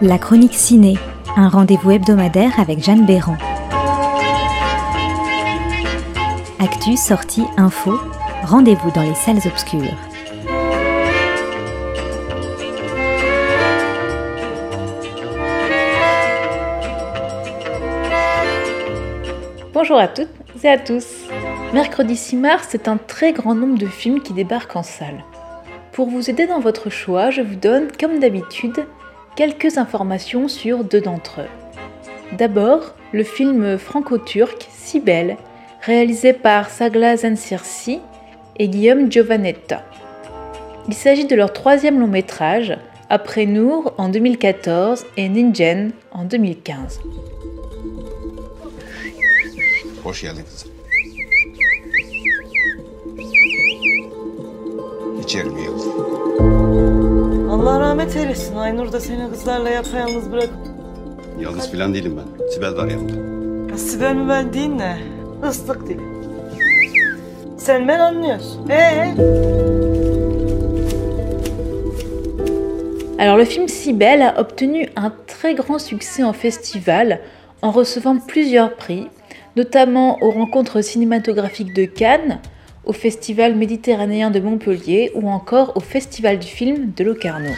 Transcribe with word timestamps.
La 0.00 0.16
chronique 0.16 0.54
ciné, 0.54 0.94
un 1.36 1.48
rendez-vous 1.48 1.90
hebdomadaire 1.90 2.60
avec 2.60 2.78
Jeanne 2.80 3.04
Béran. 3.04 3.36
Actu, 6.60 6.96
sortie, 6.96 7.42
info, 7.56 7.98
rendez-vous 8.44 8.92
dans 8.92 9.02
les 9.02 9.16
salles 9.16 9.40
obscures. 9.44 9.96
Bonjour 19.74 19.98
à 19.98 20.06
toutes 20.06 20.28
et 20.62 20.68
à 20.68 20.78
tous. 20.78 21.06
Mercredi 21.74 22.14
6 22.14 22.36
mars, 22.36 22.68
c'est 22.70 22.86
un 22.86 22.98
très 22.98 23.32
grand 23.32 23.56
nombre 23.56 23.78
de 23.78 23.86
films 23.86 24.20
qui 24.20 24.32
débarquent 24.32 24.76
en 24.76 24.84
salle. 24.84 25.24
Pour 25.90 26.08
vous 26.08 26.30
aider 26.30 26.46
dans 26.46 26.60
votre 26.60 26.88
choix, 26.88 27.30
je 27.30 27.42
vous 27.42 27.56
donne, 27.56 27.88
comme 27.98 28.20
d'habitude, 28.20 28.86
quelques 29.38 29.78
informations 29.78 30.48
sur 30.48 30.82
deux 30.82 31.00
d'entre 31.00 31.42
eux. 31.42 32.36
D'abord, 32.36 32.96
le 33.12 33.22
film 33.22 33.78
franco-turc 33.78 34.66
Sibel, 34.68 35.36
réalisé 35.80 36.32
par 36.32 36.70
Sagla 36.70 37.16
Zensirsi 37.16 38.00
et 38.56 38.68
Guillaume 38.68 39.12
Giovannetta. 39.12 39.84
Il 40.88 40.94
s'agit 40.94 41.24
de 41.24 41.36
leur 41.36 41.52
troisième 41.52 42.00
long 42.00 42.08
métrage, 42.08 42.76
après 43.08 43.46
Nour 43.46 43.94
en 43.96 44.08
2014 44.08 45.06
et 45.16 45.28
Ningen 45.28 45.92
en 46.10 46.24
2015. 46.24 46.98
İçerim 57.58 57.66
yavrum. 57.66 57.68
Allah 57.68 57.80
rahmet 57.80 58.16
eylesin. 58.16 58.56
Aynur 58.56 58.92
da 58.92 59.00
seni 59.00 59.30
kızlarla 59.30 59.70
yapayalnız 59.70 60.32
bırak. 60.32 60.50
Yalnız 61.40 61.70
filan 61.70 61.94
değilim 61.94 62.16
ben. 62.16 62.48
Sibel 62.48 62.76
var 62.76 62.86
yanımda. 62.86 63.72
Ya 63.72 63.78
Sibel 63.78 64.14
mi 64.14 64.28
ben 64.28 64.52
değil 64.52 64.68
ne? 64.68 64.98
Islık 65.50 65.88
dili. 65.88 66.00
Sen 67.58 67.88
ben 67.88 67.98
anlıyorsun. 67.98 68.68
Ee? 68.70 69.14
Alors 73.18 73.38
le 73.38 73.44
film 73.44 73.66
Cybelle 73.66 74.24
a 74.24 74.40
obtenu 74.40 74.86
un 74.96 75.12
très 75.26 75.54
grand 75.56 75.80
succès 75.80 76.24
en 76.24 76.32
festival 76.32 77.20
en 77.62 77.72
recevant 77.72 78.20
plusieurs 78.26 78.76
prix, 78.76 79.08
notamment 79.56 80.18
aux 80.22 80.30
rencontres 80.30 80.82
cinématographiques 80.82 81.74
de 81.74 81.86
Cannes, 81.98 82.38
au 82.88 82.94
Festival 82.94 83.54
méditerranéen 83.54 84.30
de 84.30 84.40
Montpellier 84.40 85.12
ou 85.14 85.28
encore 85.28 85.76
au 85.76 85.80
Festival 85.80 86.38
du 86.38 86.48
film 86.48 86.92
de 86.96 87.04
Locarno. 87.04 87.50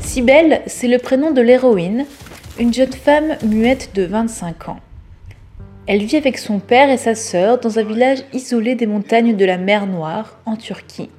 Cybelle, 0.00 0.62
c'est 0.66 0.88
le 0.88 0.98
prénom 0.98 1.30
de 1.30 1.42
l'héroïne, 1.42 2.06
une 2.58 2.72
jeune 2.72 2.92
femme 2.92 3.36
muette 3.44 3.90
de 3.94 4.04
25 4.04 4.70
ans. 4.70 4.80
Elle 5.86 6.02
vit 6.02 6.16
avec 6.16 6.38
son 6.38 6.58
père 6.58 6.88
et 6.88 6.96
sa 6.96 7.14
sœur 7.14 7.60
dans 7.60 7.78
un 7.78 7.84
village 7.84 8.24
isolé 8.32 8.74
des 8.74 8.86
montagnes 8.86 9.36
de 9.36 9.44
la 9.44 9.58
mer 9.58 9.86
Noire, 9.86 10.38
en 10.46 10.56
Turquie. 10.56 11.10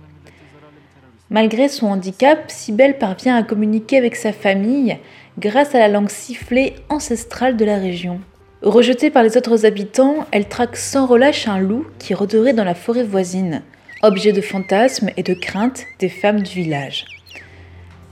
Malgré 1.29 1.69
son 1.69 1.87
handicap, 1.87 2.39
Cybelle 2.49 2.97
parvient 2.97 3.37
à 3.37 3.43
communiquer 3.43 3.97
avec 3.97 4.17
sa 4.17 4.33
famille 4.33 4.97
grâce 5.39 5.75
à 5.75 5.79
la 5.79 5.87
langue 5.87 6.09
sifflée 6.09 6.75
ancestrale 6.89 7.57
de 7.57 7.65
la 7.65 7.77
région. 7.77 8.19
Rejetée 8.61 9.09
par 9.09 9.23
les 9.23 9.37
autres 9.37 9.65
habitants, 9.65 10.27
elle 10.31 10.47
traque 10.47 10.77
sans 10.77 11.07
relâche 11.07 11.47
un 11.47 11.59
loup 11.59 11.87
qui 11.97 12.13
rôderait 12.13 12.53
dans 12.53 12.63
la 12.63 12.75
forêt 12.75 13.03
voisine, 13.03 13.63
objet 14.03 14.33
de 14.33 14.41
fantasmes 14.41 15.09
et 15.17 15.23
de 15.23 15.33
crainte 15.33 15.85
des 15.99 16.09
femmes 16.09 16.41
du 16.41 16.51
village. 16.61 17.05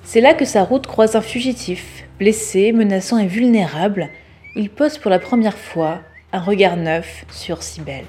C'est 0.03 0.22
là 0.22 0.34
que 0.34 0.46
sa 0.46 0.63
route 0.63 0.88
croise 0.88 1.16
un 1.16 1.22
fugitif, 1.22 2.03
blessé, 2.18 2.72
menaçant 2.72 3.19
et 3.19 3.28
vulnérable. 3.28 4.09
Il 4.56 4.72
pose 4.72 4.97
pour 4.97 5.12
la 5.12 5.19
première 5.19 5.58
fois 5.58 6.00
un 6.34 6.40
regard 6.40 6.78
neuf 6.78 7.25
sur 7.31 7.62
Cybelle. 7.62 8.06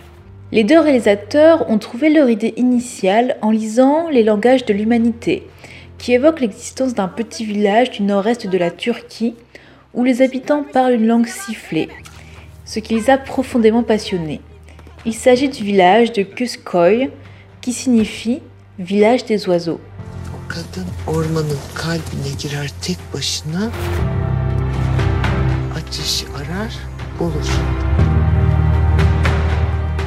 Les 0.53 0.65
deux 0.65 0.81
réalisateurs 0.81 1.69
ont 1.71 1.79
trouvé 1.79 2.09
leur 2.09 2.29
idée 2.29 2.55
initiale 2.57 3.37
en 3.43 3.51
lisant 3.51 4.09
les 4.09 4.25
langages 4.25 4.65
de 4.65 4.73
l'humanité, 4.73 5.47
qui 6.01 6.15
évoquent 6.15 6.41
l'existence 6.41 6.95
d'un 6.95 7.09
petit 7.09 7.45
village 7.45 7.91
du 7.91 8.03
nord-est 8.03 8.47
de 8.47 8.59
la 8.59 8.71
Turquie 8.71 9.35
où 9.93 10.03
les 10.03 10.23
habitants 10.23 10.65
parlent 10.65 10.95
une 10.95 11.07
langue 11.07 11.27
sifflée, 11.27 11.89
ce 12.65 12.81
qui 12.81 12.95
les 12.95 13.11
a 13.11 13.19
profondément 13.19 13.83
passionnés. 13.83 14.41
Il 15.05 15.15
s'agit 15.15 15.49
du 15.49 15.63
village 15.63 16.13
de 16.13 16.23
Kuskoy, 16.23 17.11
qui 17.61 17.73
signifie 17.73 18.41
village 18.79 19.27
des 19.27 19.47
oiseaux. 19.49 19.81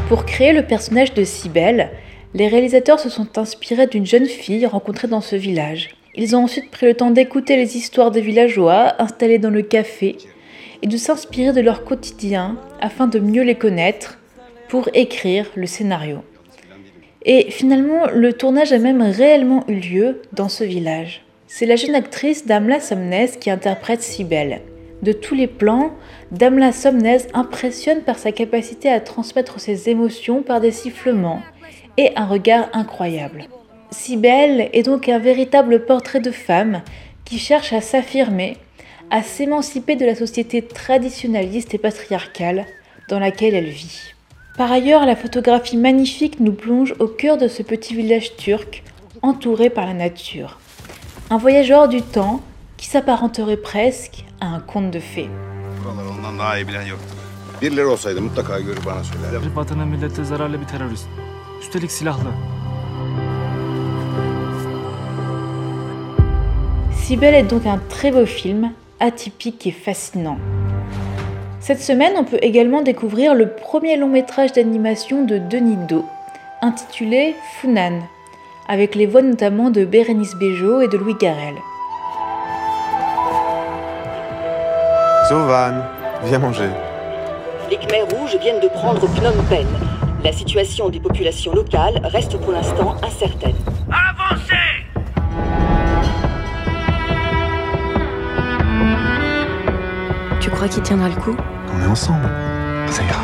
Pour 0.10 0.26
créer 0.26 0.54
le 0.54 0.64
personnage 0.64 1.14
de 1.14 1.24
Cybelle, 1.24 1.92
les 2.34 2.48
réalisateurs 2.48 3.00
se 3.00 3.10
sont 3.10 3.38
inspirés 3.38 3.88
d'une 3.88 4.06
jeune 4.06 4.26
fille 4.26 4.66
rencontrée 4.66 5.08
dans 5.08 5.22
ce 5.22 5.36
village. 5.36 5.96
Ils 6.16 6.36
ont 6.36 6.44
ensuite 6.44 6.72
pris 6.72 6.88
le 6.88 6.96
temps 6.96 7.12
d'écouter 7.12 7.56
les 7.58 7.78
histoires 7.78 8.12
des 8.12 8.22
villageois 8.22 8.96
installés 9.00 9.38
dans 9.38 9.50
le 9.50 9.62
café 9.62 10.18
et 10.82 10.88
de 10.88 10.98
s'inspirer 10.98 11.54
de 11.54 11.62
leur 11.62 11.84
quotidien 11.84 12.58
afin 12.82 13.08
de 13.08 13.20
mieux 13.20 13.44
les 13.44 13.56
connaître 13.56 14.20
pour 14.68 14.90
écrire 14.94 15.50
le 15.56 15.68
scénario. 15.68 16.24
Et 17.26 17.52
finalement, 17.52 18.08
le 18.14 18.34
tournage 18.34 18.74
a 18.74 18.80
même 18.80 19.02
réellement 19.02 19.64
eu 19.68 19.76
lieu 19.76 20.22
dans 20.34 20.50
ce 20.50 20.64
village. 20.64 21.24
C'est 21.48 21.66
la 21.66 21.76
jeune 21.76 21.96
actrice 21.96 22.46
Damla 22.48 22.80
Somnes 22.80 23.28
qui 23.40 23.50
interprète 23.50 24.02
Cybelle. 24.02 24.62
De 25.04 25.12
tous 25.12 25.36
les 25.36 25.48
plans, 25.48 25.94
Damla 26.32 26.72
Somnes 26.72 27.20
impressionne 27.34 28.02
par 28.02 28.18
sa 28.18 28.32
capacité 28.32 28.90
à 28.90 29.00
transmettre 29.00 29.60
ses 29.60 29.90
émotions 29.90 30.42
par 30.42 30.62
des 30.62 30.72
sifflements 30.72 31.42
et 31.98 32.12
un 32.16 32.26
regard 32.26 32.70
incroyable. 32.74 33.46
Cybelle 33.92 34.70
est 34.74 34.84
donc 34.84 35.08
un 35.10 35.20
véritable 35.20 35.86
portrait 35.86 36.20
de 36.20 36.32
femme 36.32 36.82
qui 37.26 37.38
cherche 37.38 37.74
à 37.74 37.82
s'affirmer, 37.82 38.58
à 39.12 39.22
s'émanciper 39.22 39.96
de 39.96 40.06
la 40.06 40.16
société 40.16 40.62
traditionnaliste 40.62 41.74
et 41.74 41.78
patriarcale 41.78 42.66
dans 43.10 43.20
laquelle 43.20 43.54
elle 43.54 43.70
vit. 43.70 44.14
Par 44.58 44.72
ailleurs, 44.72 45.06
la 45.06 45.16
photographie 45.16 45.78
magnifique 45.78 46.40
nous 46.40 46.54
plonge 46.54 46.94
au 47.00 47.08
cœur 47.08 47.38
de 47.38 47.48
ce 47.48 47.64
petit 47.64 47.96
village 47.96 48.36
turc, 48.36 48.84
entouré 49.22 49.70
par 49.70 49.86
la 49.86 49.94
nature. 49.94 50.60
Un 51.30 51.38
voyage 51.38 51.72
hors 51.72 51.88
du 51.88 52.02
temps 52.02 52.42
qui 52.78 52.88
s'apparenterait 52.88 53.58
presque 53.58 54.26
à 54.42 54.48
un 54.48 54.60
conte 54.60 54.92
de 54.92 55.00
fées. 55.00 55.30
Üstelik 61.64 61.92
silahlı. 61.92 62.30
Cybelle 67.04 67.36
est 67.36 67.50
donc 67.50 67.66
un 67.66 67.80
très 67.90 68.12
beau 68.12 68.26
film, 68.26 68.72
atypique 69.00 69.68
et 69.68 69.72
fascinant. 69.72 70.38
Cette 71.62 71.82
semaine, 71.82 72.14
on 72.18 72.26
peut 72.26 72.40
également 72.42 72.82
découvrir 72.82 73.34
le 73.34 73.48
premier 73.48 73.96
long 73.96 74.10
métrage 74.10 74.52
d'animation 74.52 75.24
de 75.24 75.38
Denis 75.38 75.78
Do, 75.88 76.04
intitulé 76.62 77.34
Funan, 77.62 78.02
avec 78.68 78.96
les 78.96 79.06
voix 79.06 79.22
notamment 79.22 79.70
de 79.70 79.86
Bérénice 79.86 80.36
Bejo 80.36 80.82
et 80.82 80.90
de 80.90 80.98
Louis 80.98 81.16
Garrel. 81.16 81.56
Zovan, 85.30 85.82
viens 86.26 86.40
manger. 86.40 86.70
Les 87.70 87.78
Khmers 87.78 88.10
rouges 88.10 88.38
viennent 88.42 88.60
de 88.60 88.68
prendre 88.68 89.08
Phnom 89.08 89.42
Penh. 89.50 89.93
La 90.24 90.32
situation 90.32 90.88
des 90.88 91.02
populations 91.02 91.54
locales 91.54 92.00
reste 92.06 92.38
pour 92.38 92.54
l'instant 92.54 92.96
incertaine. 93.04 93.56
Tu 100.40 100.50
crois 100.50 100.70
qu'il 100.70 100.82
tiendra 100.82 101.10
le 101.10 101.16
coup? 101.16 101.36
On 101.76 101.82
est 101.84 101.88
ensemble. 101.88 102.30
Ça 102.88 103.04
ira. 103.04 103.22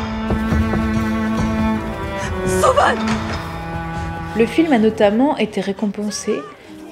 Le 4.36 4.44
film 4.46 4.72
a 4.72 4.78
notamment 4.78 5.38
été 5.38 5.62
récompensé 5.62 6.34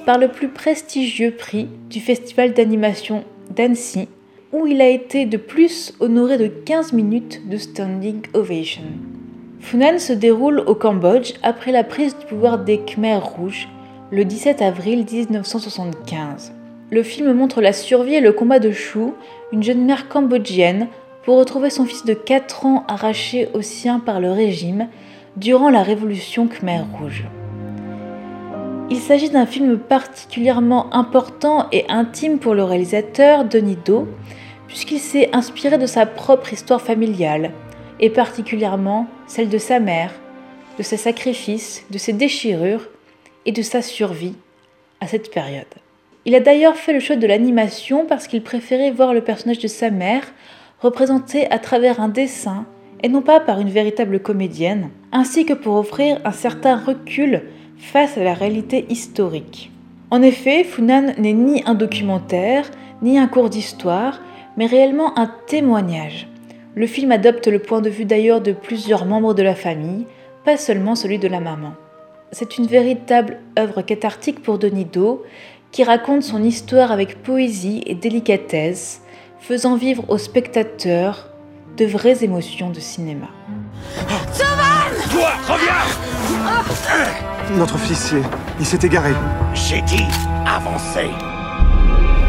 par 0.07 0.17
le 0.17 0.29
plus 0.29 0.49
prestigieux 0.49 1.31
prix 1.31 1.67
du 1.89 1.99
festival 1.99 2.53
d'animation 2.53 3.23
d'Annecy, 3.51 4.07
où 4.53 4.65
il 4.65 4.81
a 4.81 4.89
été 4.89 5.27
de 5.27 5.37
plus 5.37 5.93
honoré 5.99 6.39
de 6.39 6.47
15 6.47 6.93
minutes 6.93 7.47
de 7.47 7.57
standing 7.57 8.21
ovation. 8.33 8.81
Funan 9.59 9.99
se 9.99 10.13
déroule 10.13 10.61
au 10.65 10.73
Cambodge 10.73 11.33
après 11.43 11.71
la 11.71 11.83
prise 11.83 12.17
du 12.17 12.25
pouvoir 12.25 12.59
des 12.59 12.79
Khmers 12.79 13.23
rouges 13.23 13.67
le 14.09 14.25
17 14.25 14.61
avril 14.61 15.05
1975. 15.09 16.53
Le 16.89 17.03
film 17.03 17.33
montre 17.33 17.61
la 17.61 17.73
survie 17.73 18.15
et 18.15 18.21
le 18.21 18.31
combat 18.31 18.59
de 18.59 18.71
Chou, 18.71 19.13
une 19.51 19.61
jeune 19.61 19.85
mère 19.85 20.07
cambodgienne, 20.07 20.87
pour 21.23 21.37
retrouver 21.37 21.69
son 21.69 21.85
fils 21.85 22.05
de 22.05 22.13
4 22.13 22.65
ans 22.65 22.83
arraché 22.87 23.49
au 23.53 23.61
sien 23.61 23.99
par 23.99 24.19
le 24.19 24.31
régime 24.31 24.87
durant 25.35 25.69
la 25.69 25.83
révolution 25.83 26.47
Khmer 26.47 26.81
rouge. 26.99 27.25
Il 28.89 28.97
s'agit 28.97 29.29
d'un 29.29 29.45
film 29.45 29.77
particulièrement 29.77 30.91
important 30.95 31.67
et 31.71 31.85
intime 31.89 32.39
pour 32.39 32.55
le 32.55 32.63
réalisateur 32.63 33.45
Denis 33.45 33.77
Do, 33.85 34.07
puisqu'il 34.67 34.99
s'est 34.99 35.29
inspiré 35.33 35.77
de 35.77 35.85
sa 35.85 36.07
propre 36.07 36.53
histoire 36.53 36.81
familiale, 36.81 37.51
et 37.99 38.09
particulièrement 38.09 39.07
celle 39.27 39.49
de 39.49 39.57
sa 39.57 39.79
mère, 39.79 40.13
de 40.77 40.83
ses 40.83 40.97
sacrifices, 40.97 41.85
de 41.91 41.97
ses 41.97 42.13
déchirures 42.13 42.87
et 43.45 43.51
de 43.51 43.61
sa 43.61 43.81
survie 43.81 44.35
à 45.01 45.07
cette 45.07 45.31
période. 45.31 45.65
Il 46.25 46.35
a 46.35 46.39
d'ailleurs 46.39 46.75
fait 46.75 46.93
le 46.93 46.99
choix 46.99 47.15
de 47.15 47.27
l'animation 47.27 48.05
parce 48.05 48.27
qu'il 48.27 48.43
préférait 48.43 48.91
voir 48.91 49.13
le 49.13 49.21
personnage 49.21 49.59
de 49.59 49.67
sa 49.67 49.89
mère 49.89 50.23
représenté 50.81 51.49
à 51.51 51.59
travers 51.59 51.99
un 51.99 52.09
dessin 52.09 52.65
et 53.01 53.09
non 53.09 53.21
pas 53.21 53.39
par 53.39 53.59
une 53.59 53.69
véritable 53.69 54.19
comédienne, 54.19 54.89
ainsi 55.11 55.45
que 55.45 55.53
pour 55.53 55.75
offrir 55.75 56.19
un 56.25 56.31
certain 56.31 56.77
recul 56.77 57.43
face 57.77 58.17
à 58.17 58.23
la 58.23 58.33
réalité 58.33 58.85
historique. 58.89 59.71
En 60.11 60.21
effet, 60.21 60.63
Funan 60.63 61.13
n'est 61.17 61.33
ni 61.33 61.63
un 61.65 61.75
documentaire, 61.75 62.69
ni 63.01 63.17
un 63.17 63.27
cours 63.27 63.49
d'histoire, 63.49 64.21
mais 64.57 64.65
réellement 64.65 65.17
un 65.17 65.31
témoignage. 65.47 66.27
Le 66.75 66.85
film 66.85 67.11
adopte 67.11 67.47
le 67.47 67.59
point 67.59 67.81
de 67.81 67.89
vue 67.89 68.05
d'ailleurs 68.05 68.41
de 68.41 68.51
plusieurs 68.51 69.05
membres 69.05 69.33
de 69.33 69.41
la 69.41 69.55
famille, 69.55 70.05
pas 70.45 70.55
seulement 70.55 70.95
celui 70.95 71.17
de 71.17 71.27
la 71.27 71.39
maman. 71.39 71.73
C'est 72.31 72.59
une 72.59 72.67
véritable 72.67 73.39
œuvre 73.57 73.81
cathartique 73.81 74.43
pour 74.43 74.59
Denis 74.59 74.85
Do, 74.85 75.23
qui 75.71 75.83
raconte 75.83 76.21
son 76.21 76.43
histoire 76.43 76.91
avec 76.91 77.23
poésie 77.23 77.81
et 77.87 77.95
délicatesse, 77.95 79.01
faisant 79.39 79.77
vivre 79.77 80.05
aux 80.09 80.19
spectateurs 80.19 81.29
de 81.75 81.85
vraies 81.85 82.23
émotions 82.23 82.69
de 82.69 82.79
cinéma. 82.79 83.27
Toi, 85.11 85.29
reviens 85.47 87.57
Notre 87.57 87.79
fils, 87.79 88.11
il, 88.13 88.21
il 88.59 88.65
s'est 88.65 88.85
égaré. 88.85 89.11
J'ai 89.55 89.81
dit 89.81 90.03
avancez 90.45 91.09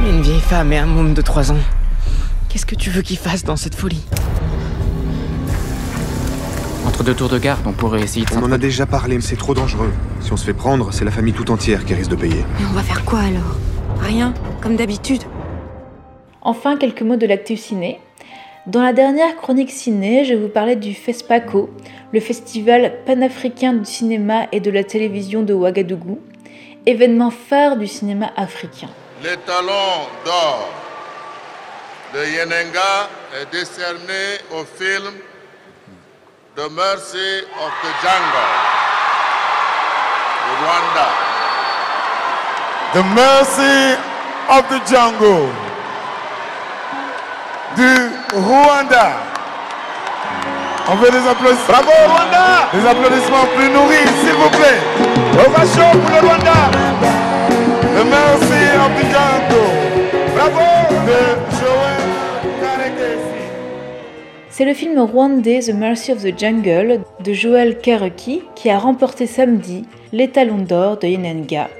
Une 0.08 0.22
vieille 0.22 0.40
femme 0.40 0.72
et 0.72 0.78
un 0.78 0.86
môme 0.86 1.12
de 1.12 1.20
3 1.20 1.52
ans. 1.52 1.58
Qu'est-ce 2.48 2.66
que 2.66 2.74
tu 2.74 2.88
veux 2.90 3.02
qu'il 3.02 3.18
fasse 3.18 3.44
dans 3.44 3.56
cette 3.56 3.74
folie? 3.74 4.02
Entre 6.86 7.04
deux 7.04 7.14
tours 7.14 7.28
de 7.28 7.38
garde, 7.38 7.66
on 7.66 7.72
pourrait 7.72 8.02
essayer 8.02 8.24
de 8.24 8.34
On 8.34 8.42
en 8.42 8.52
a 8.52 8.58
déjà 8.58 8.86
parlé, 8.86 9.16
mais 9.16 9.22
c'est 9.22 9.36
trop 9.36 9.54
dangereux. 9.54 9.92
Si 10.20 10.32
on 10.32 10.36
se 10.36 10.44
fait 10.44 10.54
prendre, 10.54 10.92
c'est 10.92 11.04
la 11.04 11.10
famille 11.10 11.34
tout 11.34 11.50
entière 11.50 11.84
qui 11.84 11.94
risque 11.94 12.10
de 12.10 12.16
payer. 12.16 12.44
Mais 12.58 12.66
on 12.70 12.74
va 12.74 12.82
faire 12.82 13.04
quoi 13.04 13.20
alors? 13.20 13.56
Rien, 14.00 14.34
comme 14.62 14.76
d'habitude. 14.76 15.22
Enfin, 16.42 16.76
quelques 16.76 17.02
mots 17.02 17.16
de 17.16 17.26
l'actu 17.26 17.56
ciné. 17.56 18.00
Dans 18.66 18.82
la 18.82 18.92
dernière 18.92 19.36
chronique 19.36 19.70
ciné, 19.70 20.24
je 20.24 20.34
vous 20.34 20.48
parlais 20.48 20.76
du 20.76 20.94
FESPACO, 20.94 21.70
le 22.12 22.20
festival 22.20 22.92
panafricain 23.04 23.74
du 23.74 23.84
cinéma 23.84 24.46
et 24.52 24.60
de 24.60 24.70
la 24.70 24.84
télévision 24.84 25.42
de 25.42 25.52
Ouagadougou, 25.52 26.18
événement 26.86 27.30
phare 27.30 27.76
du 27.76 27.86
cinéma 27.86 28.30
africain. 28.36 28.88
Le 29.22 29.36
talon 29.46 30.06
d'or 30.24 30.68
de 32.14 32.18
Yenenga 32.18 33.08
est 33.40 33.52
décerné 33.52 34.40
au 34.52 34.64
film 34.64 35.12
The 36.60 36.68
Mercy 36.68 37.38
of 37.56 37.72
the 37.80 37.92
Jungle 38.04 38.50
Rwanda. 40.60 41.08
The 42.92 43.02
Mercy 43.16 43.96
of 44.46 44.68
the 44.68 44.80
Jungle 44.84 45.48
du 47.76 47.92
Rwanda. 48.44 49.08
On 50.88 50.96
veut 50.96 51.10
des 51.10 51.26
applaudissements. 51.26 51.66
Bravo 51.66 51.92
Rwanda 52.12 52.68
Des 52.74 52.86
applaudissements 52.86 53.46
plus 53.56 53.70
nourris, 53.70 54.10
s'il 54.20 54.34
vous 54.34 54.50
plaît. 54.50 54.80
Ovation 55.46 55.90
pour 55.92 56.10
le 56.10 56.28
Rwanda. 56.28 56.60
The 57.96 58.04
Mercy 58.04 58.64
of 58.84 58.90
the 59.00 59.06
Jungle. 59.08 59.70
Bravo 60.34 60.68
de 61.06 61.59
C'est 64.60 64.66
le 64.66 64.74
film 64.74 64.98
rwandais 64.98 65.60
The 65.60 65.72
Mercy 65.72 66.12
of 66.12 66.22
the 66.22 66.38
Jungle 66.38 67.00
de 67.24 67.32
Joel 67.32 67.78
Kareki 67.78 68.42
qui 68.54 68.68
a 68.68 68.78
remporté 68.78 69.26
samedi 69.26 69.86
l'étalon 70.12 70.58
d'or 70.58 70.98
de 70.98 71.06
Yenenga, 71.06 71.70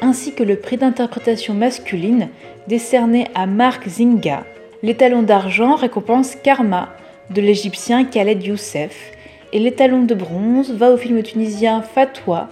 ainsi 0.00 0.32
que 0.32 0.42
le 0.42 0.56
prix 0.56 0.78
d'interprétation 0.78 1.52
masculine 1.52 2.30
décerné 2.66 3.26
à 3.34 3.44
Mark 3.44 3.86
Zinga. 3.86 4.44
L'étalon 4.82 5.22
d'argent 5.22 5.74
récompense 5.74 6.34
Karma 6.34 6.88
de 7.28 7.42
l'égyptien 7.42 8.06
Khaled 8.06 8.42
Youssef 8.42 9.12
et 9.52 9.58
l'étalon 9.58 10.04
de 10.04 10.14
bronze 10.14 10.72
va 10.72 10.92
au 10.92 10.96
film 10.96 11.22
tunisien 11.22 11.82
Fatwa 11.82 12.48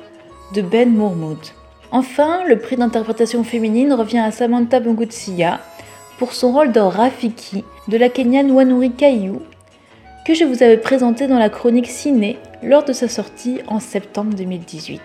de 0.54 0.60
Ben 0.60 0.90
Mourmoud. 0.90 1.38
Enfin, 1.92 2.44
le 2.46 2.58
prix 2.58 2.76
d'interprétation 2.76 3.42
féminine 3.42 3.94
revient 3.94 4.18
à 4.18 4.32
Samantha 4.32 4.80
Bongutsia 4.80 5.60
pour 6.18 6.34
son 6.34 6.52
rôle 6.52 6.72
dans 6.72 6.90
Rafiki 6.90 7.64
de 7.88 7.96
la 7.96 8.10
Kenyane 8.10 8.50
Wanuri 8.50 8.90
Kayou 8.90 9.40
que 10.24 10.34
je 10.34 10.44
vous 10.44 10.62
avais 10.62 10.76
présenté 10.76 11.26
dans 11.26 11.38
la 11.38 11.48
chronique 11.48 11.88
ciné 11.88 12.38
lors 12.62 12.84
de 12.84 12.92
sa 12.92 13.08
sortie 13.08 13.60
en 13.66 13.80
septembre 13.80 14.34
2018. 14.34 15.00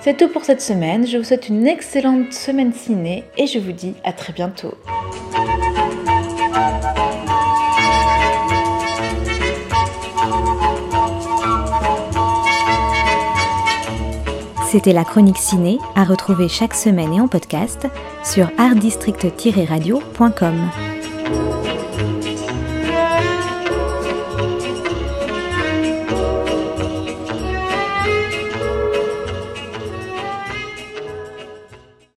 C'est 0.00 0.16
tout 0.16 0.28
pour 0.28 0.44
cette 0.44 0.62
semaine, 0.62 1.06
je 1.06 1.18
vous 1.18 1.24
souhaite 1.24 1.48
une 1.48 1.66
excellente 1.66 2.32
semaine 2.32 2.72
ciné 2.72 3.24
et 3.36 3.46
je 3.46 3.58
vous 3.58 3.72
dis 3.72 3.94
à 4.04 4.12
très 4.12 4.32
bientôt. 4.32 4.74
C'était 14.70 14.92
la 14.92 15.04
chronique 15.04 15.38
ciné 15.38 15.78
à 15.96 16.04
retrouver 16.04 16.48
chaque 16.48 16.74
semaine 16.74 17.12
et 17.12 17.20
en 17.20 17.26
podcast 17.26 17.88
sur 18.22 18.48
artdistrict-radio.com. 18.56 20.99